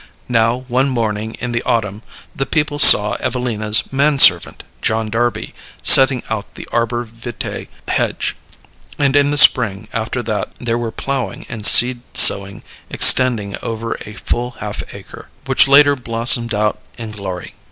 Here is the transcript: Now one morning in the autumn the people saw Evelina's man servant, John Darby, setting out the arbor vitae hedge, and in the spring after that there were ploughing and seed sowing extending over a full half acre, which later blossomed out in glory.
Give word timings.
Now 0.29 0.61
one 0.67 0.89
morning 0.89 1.35
in 1.35 1.51
the 1.51 1.61
autumn 1.61 2.01
the 2.35 2.47
people 2.47 2.79
saw 2.79 3.17
Evelina's 3.19 3.93
man 3.93 4.17
servant, 4.17 4.63
John 4.81 5.11
Darby, 5.11 5.53
setting 5.83 6.23
out 6.27 6.55
the 6.55 6.67
arbor 6.71 7.03
vitae 7.03 7.67
hedge, 7.87 8.35
and 8.97 9.15
in 9.15 9.29
the 9.29 9.37
spring 9.37 9.87
after 9.93 10.23
that 10.23 10.55
there 10.57 10.79
were 10.79 10.89
ploughing 10.91 11.45
and 11.49 11.67
seed 11.67 12.01
sowing 12.15 12.63
extending 12.89 13.55
over 13.61 13.95
a 14.03 14.13
full 14.15 14.49
half 14.59 14.81
acre, 14.91 15.29
which 15.45 15.67
later 15.67 15.95
blossomed 15.95 16.55
out 16.55 16.79
in 16.97 17.11
glory. 17.11 17.53